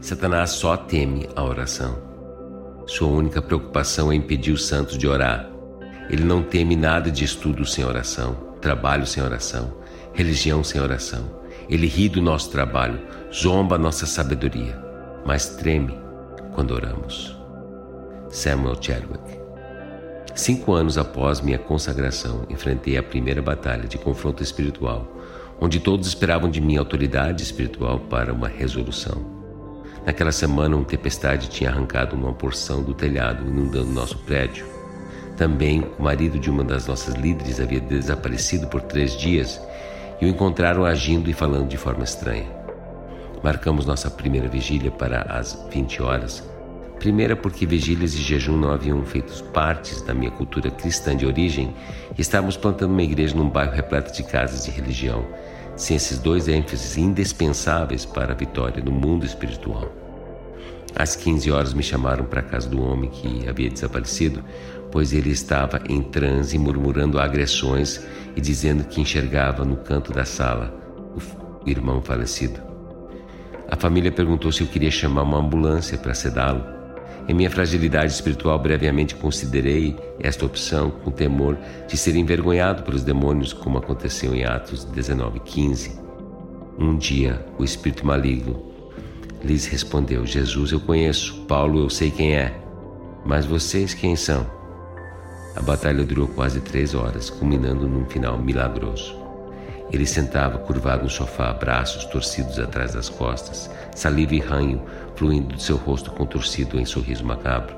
Satanás 0.00 0.50
só 0.50 0.76
teme 0.76 1.28
a 1.36 1.42
oração. 1.42 1.98
Sua 2.86 3.08
única 3.08 3.40
preocupação 3.40 4.10
é 4.10 4.14
impedir 4.14 4.52
os 4.52 4.66
santos 4.66 4.96
de 4.98 5.06
orar. 5.06 5.48
Ele 6.08 6.24
não 6.24 6.42
teme 6.42 6.74
nada 6.74 7.10
de 7.10 7.24
estudo 7.24 7.64
sem 7.64 7.84
oração, 7.84 8.34
trabalho 8.60 9.06
sem 9.06 9.22
oração, 9.22 9.72
religião 10.12 10.64
sem 10.64 10.80
oração. 10.80 11.40
Ele 11.68 11.86
ri 11.86 12.08
do 12.08 12.20
nosso 12.20 12.50
trabalho, 12.50 13.00
zomba 13.32 13.78
nossa 13.78 14.06
sabedoria, 14.06 14.76
mas 15.24 15.50
treme 15.50 15.96
quando 16.52 16.72
oramos. 16.72 17.36
Samuel 18.28 18.76
Chadwick 18.80 19.38
Cinco 20.34 20.72
anos 20.72 20.96
após 20.96 21.40
minha 21.40 21.58
consagração, 21.58 22.46
enfrentei 22.48 22.96
a 22.96 23.02
primeira 23.02 23.42
batalha 23.42 23.86
de 23.86 23.98
confronto 23.98 24.42
espiritual, 24.42 25.06
onde 25.60 25.78
todos 25.78 26.08
esperavam 26.08 26.50
de 26.50 26.60
mim 26.60 26.76
autoridade 26.76 27.42
espiritual 27.42 28.00
para 28.00 28.32
uma 28.32 28.48
resolução. 28.48 29.39
Naquela 30.10 30.32
semana, 30.32 30.74
uma 30.74 30.84
tempestade 30.84 31.48
tinha 31.48 31.70
arrancado 31.70 32.16
uma 32.16 32.32
porção 32.32 32.82
do 32.82 32.92
telhado, 32.92 33.46
inundando 33.46 33.92
nosso 33.92 34.18
prédio. 34.18 34.66
Também, 35.36 35.86
o 36.00 36.02
marido 36.02 36.36
de 36.36 36.50
uma 36.50 36.64
das 36.64 36.84
nossas 36.84 37.14
líderes 37.14 37.60
havia 37.60 37.78
desaparecido 37.78 38.66
por 38.66 38.82
três 38.82 39.16
dias 39.16 39.60
e 40.20 40.26
o 40.26 40.28
encontraram 40.28 40.84
agindo 40.84 41.30
e 41.30 41.32
falando 41.32 41.68
de 41.68 41.76
forma 41.76 42.02
estranha. 42.02 42.48
Marcamos 43.40 43.86
nossa 43.86 44.10
primeira 44.10 44.48
vigília 44.48 44.90
para 44.90 45.22
as 45.30 45.56
20 45.70 46.02
horas. 46.02 46.42
Primeira, 46.98 47.36
porque 47.36 47.64
vigílias 47.64 48.12
e 48.14 48.18
jejum 48.20 48.56
não 48.56 48.72
haviam 48.72 49.04
feito 49.04 49.44
partes 49.52 50.02
da 50.02 50.12
minha 50.12 50.32
cultura 50.32 50.72
cristã 50.72 51.16
de 51.16 51.24
origem 51.24 51.72
e 52.18 52.20
estávamos 52.20 52.56
plantando 52.56 52.90
uma 52.90 53.02
igreja 53.04 53.36
num 53.36 53.48
bairro 53.48 53.74
repleto 53.74 54.12
de 54.12 54.24
casas 54.24 54.64
de 54.64 54.72
religião, 54.72 55.24
sem 55.76 55.96
esses 55.96 56.18
dois 56.18 56.48
ênfases 56.48 56.96
indispensáveis 56.96 58.04
para 58.04 58.32
a 58.32 58.36
vitória 58.36 58.82
no 58.82 58.92
mundo 58.92 59.24
espiritual. 59.24 59.90
Às 60.94 61.14
15 61.16 61.50
horas 61.50 61.72
me 61.72 61.82
chamaram 61.82 62.24
para 62.24 62.40
a 62.40 62.42
casa 62.42 62.68
do 62.68 62.82
homem 62.82 63.10
que 63.10 63.48
havia 63.48 63.70
desaparecido, 63.70 64.44
pois 64.90 65.12
ele 65.12 65.30
estava 65.30 65.80
em 65.88 66.02
transe 66.02 66.58
murmurando 66.58 67.18
agressões 67.18 68.04
e 68.36 68.40
dizendo 68.40 68.84
que 68.84 69.00
enxergava 69.00 69.64
no 69.64 69.76
canto 69.76 70.12
da 70.12 70.24
sala 70.24 70.74
o 71.14 71.68
irmão 71.68 72.02
falecido. 72.02 72.60
A 73.70 73.76
família 73.76 74.10
perguntou 74.10 74.50
se 74.50 74.62
eu 74.62 74.66
queria 74.66 74.90
chamar 74.90 75.22
uma 75.22 75.38
ambulância 75.38 75.96
para 75.96 76.12
sedá-lo. 76.12 76.79
Em 77.30 77.32
minha 77.32 77.48
fragilidade 77.48 78.12
espiritual, 78.12 78.58
brevemente 78.58 79.14
considerei 79.14 79.96
esta 80.18 80.44
opção 80.44 80.90
com 80.90 81.12
temor 81.12 81.56
de 81.86 81.96
ser 81.96 82.16
envergonhado 82.16 82.82
pelos 82.82 83.04
demônios, 83.04 83.52
como 83.52 83.78
aconteceu 83.78 84.34
em 84.34 84.44
Atos 84.44 84.84
19:15. 84.84 85.96
Um 86.76 86.96
dia, 86.96 87.46
o 87.56 87.62
espírito 87.62 88.04
maligno 88.04 88.60
lhes 89.44 89.64
respondeu: 89.66 90.26
Jesus 90.26 90.72
eu 90.72 90.80
conheço, 90.80 91.44
Paulo 91.46 91.78
eu 91.78 91.88
sei 91.88 92.10
quem 92.10 92.34
é, 92.34 92.52
mas 93.24 93.46
vocês 93.46 93.94
quem 93.94 94.16
são? 94.16 94.44
A 95.54 95.62
batalha 95.62 96.02
durou 96.02 96.26
quase 96.26 96.60
três 96.60 96.96
horas, 96.96 97.30
culminando 97.30 97.86
num 97.86 98.06
final 98.06 98.38
milagroso. 98.38 99.19
Ele 99.92 100.06
sentava 100.06 100.58
curvado 100.58 101.04
no 101.04 101.10
sofá, 101.10 101.52
braços 101.52 102.04
torcidos 102.04 102.58
atrás 102.58 102.94
das 102.94 103.08
costas, 103.08 103.70
saliva 103.94 104.34
e 104.34 104.40
ranho 104.40 104.82
fluindo 105.16 105.54
do 105.54 105.60
seu 105.60 105.76
rosto 105.76 106.10
contorcido 106.12 106.78
em 106.78 106.84
sorriso 106.84 107.24
macabro. 107.24 107.76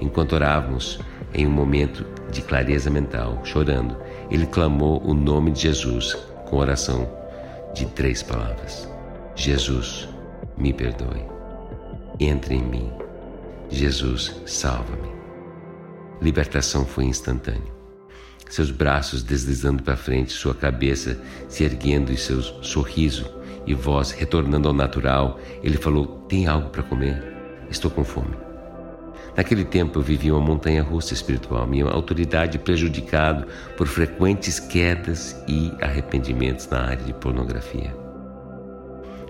Enquanto 0.00 0.32
orávamos, 0.34 0.98
em 1.32 1.46
um 1.46 1.50
momento 1.50 2.04
de 2.30 2.42
clareza 2.42 2.90
mental, 2.90 3.40
chorando, 3.44 3.96
ele 4.30 4.46
clamou 4.46 5.02
o 5.04 5.14
nome 5.14 5.52
de 5.52 5.62
Jesus 5.62 6.14
com 6.46 6.56
oração 6.56 7.08
de 7.74 7.86
três 7.86 8.22
palavras: 8.22 8.88
Jesus, 9.34 10.08
me 10.56 10.72
perdoe. 10.72 11.24
Entre 12.18 12.54
em 12.54 12.62
mim. 12.62 12.90
Jesus, 13.68 14.40
salva-me. 14.46 15.10
Libertação 16.20 16.86
foi 16.86 17.04
instantânea. 17.04 17.75
Seus 18.48 18.70
braços 18.70 19.22
deslizando 19.22 19.82
para 19.82 19.96
frente, 19.96 20.32
sua 20.32 20.54
cabeça 20.54 21.18
se 21.48 21.64
erguendo 21.64 22.12
e 22.12 22.16
seu 22.16 22.40
sorriso 22.40 23.28
e 23.66 23.74
voz 23.74 24.12
retornando 24.12 24.68
ao 24.68 24.74
natural, 24.74 25.40
ele 25.62 25.76
falou: 25.76 26.06
Tem 26.28 26.46
algo 26.46 26.70
para 26.70 26.82
comer? 26.82 27.22
Estou 27.68 27.90
com 27.90 28.04
fome. 28.04 28.36
Naquele 29.36 29.64
tempo 29.64 29.98
eu 29.98 30.02
vivia 30.02 30.34
uma 30.34 30.40
montanha 30.40 30.82
russa 30.82 31.12
espiritual, 31.12 31.66
minha 31.66 31.84
autoridade 31.86 32.58
prejudicado 32.58 33.46
por 33.76 33.86
frequentes 33.86 34.58
quedas 34.58 35.36
e 35.46 35.72
arrependimentos 35.82 36.68
na 36.68 36.80
área 36.80 37.04
de 37.04 37.12
pornografia. 37.12 38.05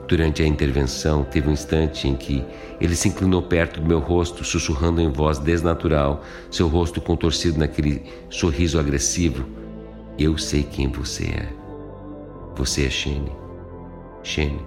Durante 0.09 0.41
a 0.41 0.47
intervenção, 0.47 1.25
teve 1.25 1.49
um 1.49 1.53
instante 1.53 2.07
em 2.07 2.15
que 2.15 2.45
ele 2.81 2.95
se 2.95 3.09
inclinou 3.09 3.43
perto 3.43 3.81
do 3.81 3.87
meu 3.87 3.99
rosto, 3.99 4.45
sussurrando 4.45 5.01
em 5.01 5.11
voz 5.11 5.39
desnatural, 5.39 6.23
seu 6.49 6.69
rosto 6.69 7.01
contorcido 7.01 7.59
naquele 7.59 8.05
sorriso 8.31 8.79
agressivo. 8.79 9.45
Eu 10.17 10.39
sei 10.39 10.63
quem 10.63 10.89
você 10.89 11.25
é. 11.25 11.49
Você 12.55 12.87
é 12.87 12.91
Shane. 12.91 13.33
Shane. 14.23 14.61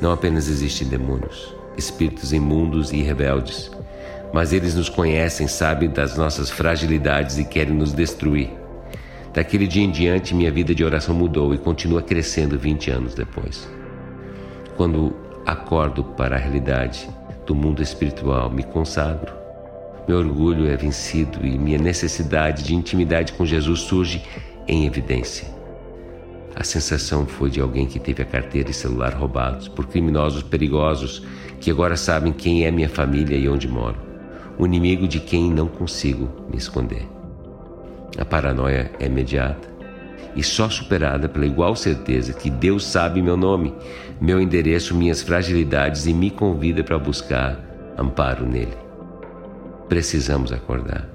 Não 0.00 0.12
apenas 0.12 0.48
existem 0.48 0.86
demônios, 0.86 1.54
espíritos 1.76 2.32
imundos 2.32 2.92
e 2.92 3.02
rebeldes, 3.02 3.70
mas 4.32 4.52
eles 4.52 4.74
nos 4.74 4.88
conhecem, 4.88 5.48
sabem 5.48 5.88
das 5.88 6.16
nossas 6.16 6.50
fragilidades 6.50 7.38
e 7.38 7.44
querem 7.44 7.74
nos 7.74 7.92
destruir. 7.94 8.59
Daquele 9.32 9.66
dia 9.68 9.84
em 9.84 9.90
diante, 9.90 10.34
minha 10.34 10.50
vida 10.50 10.74
de 10.74 10.84
oração 10.84 11.14
mudou 11.14 11.54
e 11.54 11.58
continua 11.58 12.02
crescendo 12.02 12.58
20 12.58 12.90
anos 12.90 13.14
depois. 13.14 13.68
Quando 14.76 15.14
acordo 15.46 16.02
para 16.02 16.34
a 16.34 16.38
realidade 16.38 17.08
do 17.46 17.54
mundo 17.54 17.80
espiritual, 17.80 18.50
me 18.50 18.64
consagro. 18.64 19.32
Meu 20.08 20.18
orgulho 20.18 20.66
é 20.66 20.76
vencido 20.76 21.46
e 21.46 21.56
minha 21.56 21.78
necessidade 21.78 22.64
de 22.64 22.74
intimidade 22.74 23.32
com 23.34 23.46
Jesus 23.46 23.80
surge 23.80 24.20
em 24.66 24.84
evidência. 24.84 25.46
A 26.56 26.64
sensação 26.64 27.24
foi 27.24 27.50
de 27.50 27.60
alguém 27.60 27.86
que 27.86 28.00
teve 28.00 28.22
a 28.22 28.26
carteira 28.26 28.70
e 28.70 28.74
celular 28.74 29.14
roubados 29.14 29.68
por 29.68 29.86
criminosos 29.86 30.42
perigosos 30.42 31.22
que 31.60 31.70
agora 31.70 31.96
sabem 31.96 32.32
quem 32.32 32.64
é 32.64 32.70
minha 32.70 32.88
família 32.88 33.36
e 33.36 33.48
onde 33.48 33.68
moro. 33.68 33.96
O 34.58 34.66
inimigo 34.66 35.06
de 35.06 35.20
quem 35.20 35.48
não 35.50 35.68
consigo 35.68 36.28
me 36.50 36.56
esconder. 36.56 37.19
A 38.18 38.24
paranoia 38.24 38.90
é 38.98 39.06
imediata 39.06 39.68
e 40.34 40.42
só 40.42 40.68
superada 40.68 41.28
pela 41.28 41.46
igual 41.46 41.74
certeza 41.74 42.32
que 42.32 42.50
Deus 42.50 42.84
sabe 42.84 43.20
meu 43.20 43.36
nome, 43.36 43.74
meu 44.20 44.40
endereço, 44.40 44.94
minhas 44.94 45.22
fragilidades 45.22 46.06
e 46.06 46.12
me 46.12 46.30
convida 46.30 46.84
para 46.84 46.98
buscar 46.98 47.58
amparo 47.98 48.46
nele. 48.46 48.76
Precisamos 49.88 50.52
acordar. 50.52 51.08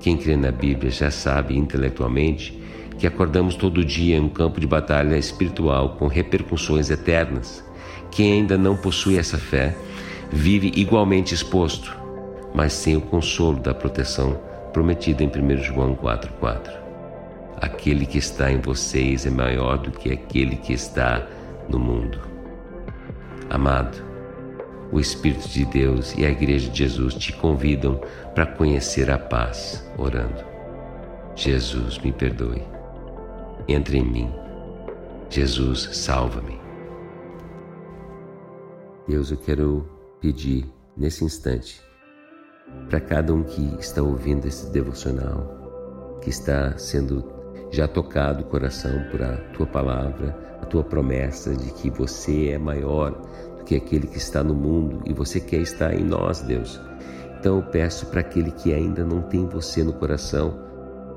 Quem 0.00 0.16
crê 0.16 0.36
na 0.36 0.50
Bíblia 0.50 0.90
já 0.90 1.10
sabe 1.10 1.56
intelectualmente 1.56 2.62
que 2.98 3.06
acordamos 3.06 3.56
todo 3.56 3.84
dia 3.84 4.16
em 4.16 4.20
um 4.20 4.28
campo 4.28 4.60
de 4.60 4.66
batalha 4.66 5.16
espiritual 5.16 5.96
com 5.96 6.06
repercussões 6.06 6.90
eternas. 6.90 7.64
Quem 8.10 8.34
ainda 8.34 8.56
não 8.56 8.76
possui 8.76 9.18
essa 9.18 9.36
fé 9.36 9.76
vive 10.30 10.72
igualmente 10.76 11.34
exposto, 11.34 11.96
mas 12.54 12.72
sem 12.72 12.96
o 12.96 13.00
consolo 13.00 13.58
da 13.58 13.74
proteção 13.74 14.38
prometida 14.74 15.22
em 15.22 15.28
1 15.28 15.56
João 15.58 15.94
4,4. 15.94 16.70
Aquele 17.62 18.04
que 18.04 18.18
está 18.18 18.50
em 18.50 18.58
vocês 18.58 19.24
é 19.24 19.30
maior 19.30 19.78
do 19.78 19.92
que 19.92 20.12
aquele 20.12 20.56
que 20.56 20.72
está 20.72 21.26
no 21.68 21.78
mundo. 21.78 22.20
Amado, 23.48 24.02
o 24.92 24.98
Espírito 24.98 25.48
de 25.48 25.64
Deus 25.64 26.12
e 26.18 26.26
a 26.26 26.30
Igreja 26.30 26.68
de 26.68 26.78
Jesus 26.78 27.14
te 27.14 27.32
convidam 27.32 28.00
para 28.34 28.44
conhecer 28.44 29.10
a 29.10 29.16
paz, 29.16 29.88
orando. 29.96 30.44
Jesus, 31.36 31.98
me 32.00 32.12
perdoe. 32.12 32.62
Entre 33.68 33.98
em 33.98 34.04
mim. 34.04 34.34
Jesus, 35.30 35.88
salva-me. 35.92 36.60
Deus, 39.06 39.30
eu 39.30 39.36
quero 39.36 39.88
pedir 40.20 40.66
nesse 40.96 41.24
instante 41.24 41.80
para 42.88 43.00
cada 43.00 43.32
um 43.32 43.42
que 43.42 43.76
está 43.78 44.02
ouvindo 44.02 44.46
esse 44.46 44.70
devocional, 44.70 46.18
que 46.20 46.30
está 46.30 46.76
sendo 46.78 47.24
já 47.70 47.88
tocado 47.88 48.42
o 48.42 48.46
coração 48.46 49.04
por 49.10 49.22
a 49.22 49.36
tua 49.52 49.66
palavra, 49.66 50.36
a 50.62 50.66
tua 50.66 50.84
promessa 50.84 51.54
de 51.54 51.72
que 51.72 51.90
você 51.90 52.50
é 52.50 52.58
maior 52.58 53.10
do 53.58 53.64
que 53.64 53.74
aquele 53.74 54.06
que 54.06 54.18
está 54.18 54.42
no 54.42 54.54
mundo 54.54 55.02
e 55.04 55.12
você 55.12 55.40
quer 55.40 55.60
estar 55.60 55.94
em 55.94 56.04
nós, 56.04 56.40
Deus. 56.42 56.80
Então 57.38 57.56
eu 57.56 57.62
peço 57.62 58.06
para 58.06 58.20
aquele 58.20 58.50
que 58.52 58.72
ainda 58.72 59.04
não 59.04 59.22
tem 59.22 59.46
você 59.46 59.82
no 59.82 59.92
coração, 59.92 60.58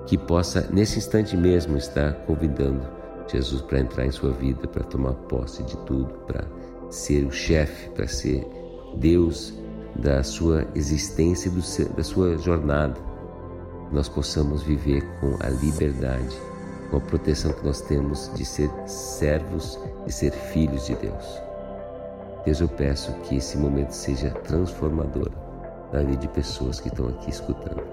que 0.05 0.17
possa 0.17 0.67
nesse 0.71 0.97
instante 0.97 1.37
mesmo 1.37 1.77
estar 1.77 2.13
convidando 2.25 2.81
Jesus 3.27 3.61
para 3.61 3.79
entrar 3.79 4.05
em 4.05 4.11
sua 4.11 4.31
vida, 4.31 4.67
para 4.67 4.83
tomar 4.83 5.13
posse 5.13 5.63
de 5.63 5.77
tudo, 5.85 6.13
para 6.25 6.45
ser 6.89 7.25
o 7.25 7.31
chefe, 7.31 7.89
para 7.91 8.07
ser 8.07 8.45
Deus 8.97 9.53
da 9.97 10.23
sua 10.23 10.65
existência 10.75 11.49
e 11.49 11.87
da 11.95 12.03
sua 12.03 12.37
jornada, 12.37 12.95
nós 13.91 14.07
possamos 14.09 14.61
viver 14.63 15.01
com 15.19 15.35
a 15.39 15.49
liberdade, 15.49 16.37
com 16.89 16.97
a 16.97 17.01
proteção 17.01 17.51
que 17.53 17.65
nós 17.65 17.81
temos 17.81 18.31
de 18.35 18.45
ser 18.45 18.69
servos 18.85 19.79
e 20.05 20.11
ser 20.11 20.31
filhos 20.31 20.85
de 20.85 20.95
Deus. 20.95 21.41
Deus, 22.45 22.61
eu 22.61 22.67
peço 22.67 23.11
que 23.23 23.37
esse 23.37 23.57
momento 23.57 23.91
seja 23.91 24.29
transformador 24.29 25.29
na 25.91 25.99
vida 25.99 26.17
de 26.17 26.27
pessoas 26.29 26.79
que 26.79 26.87
estão 26.87 27.07
aqui 27.09 27.29
escutando. 27.29 27.83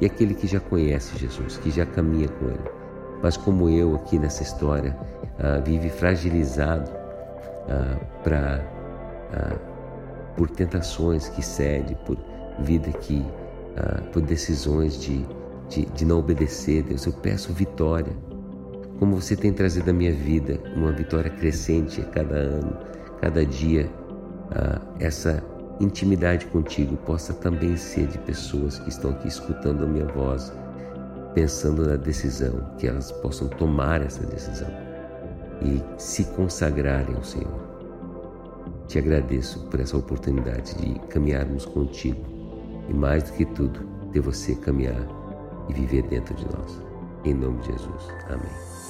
E 0.00 0.06
aquele 0.06 0.34
que 0.34 0.46
já 0.46 0.60
conhece 0.60 1.18
Jesus, 1.18 1.56
que 1.58 1.70
já 1.70 1.86
caminha 1.86 2.28
com 2.28 2.46
Ele, 2.46 2.70
mas 3.22 3.36
como 3.36 3.68
eu 3.68 3.94
aqui 3.94 4.18
nessa 4.18 4.42
história, 4.42 4.96
uh, 5.38 5.62
vive 5.62 5.88
fragilizado 5.90 6.90
uh, 6.90 8.22
pra, 8.22 8.60
uh, 9.32 9.71
por 10.36 10.50
tentações 10.50 11.28
que 11.28 11.42
cede, 11.42 11.96
por 12.06 12.16
vida 12.60 12.90
que, 12.92 13.24
por 14.12 14.22
decisões 14.22 15.00
de, 15.00 15.26
de, 15.68 15.86
de 15.86 16.04
não 16.04 16.18
obedecer, 16.18 16.82
Deus, 16.82 17.04
eu 17.06 17.12
peço 17.12 17.52
vitória. 17.52 18.12
Como 18.98 19.20
você 19.20 19.34
tem 19.34 19.52
trazido 19.52 19.90
à 19.90 19.92
minha 19.92 20.12
vida 20.12 20.60
uma 20.76 20.92
vitória 20.92 21.30
crescente 21.30 22.00
a 22.00 22.04
cada 22.04 22.36
ano, 22.36 22.76
cada 23.20 23.44
dia, 23.44 23.90
essa 25.00 25.42
intimidade 25.80 26.46
contigo 26.46 26.96
possa 26.98 27.32
também 27.32 27.76
ser 27.76 28.06
de 28.06 28.18
pessoas 28.18 28.78
que 28.78 28.88
estão 28.90 29.10
aqui 29.10 29.28
escutando 29.28 29.84
a 29.84 29.86
minha 29.86 30.06
voz, 30.06 30.52
pensando 31.34 31.86
na 31.86 31.96
decisão, 31.96 32.74
que 32.78 32.86
elas 32.86 33.10
possam 33.10 33.48
tomar 33.48 34.02
essa 34.02 34.24
decisão 34.26 34.68
e 35.62 35.82
se 35.96 36.24
consagrarem 36.24 37.16
ao 37.16 37.24
Senhor. 37.24 37.71
Te 38.88 38.98
agradeço 38.98 39.60
por 39.66 39.80
essa 39.80 39.96
oportunidade 39.96 40.74
de 40.76 40.98
caminharmos 41.08 41.64
contigo 41.64 42.20
e, 42.88 42.94
mais 42.94 43.22
do 43.24 43.32
que 43.32 43.44
tudo, 43.46 43.80
de 44.12 44.20
você 44.20 44.54
caminhar 44.54 45.06
e 45.68 45.72
viver 45.72 46.02
dentro 46.02 46.34
de 46.34 46.44
nós. 46.44 46.80
Em 47.24 47.34
nome 47.34 47.58
de 47.60 47.68
Jesus. 47.68 48.08
Amém. 48.28 48.81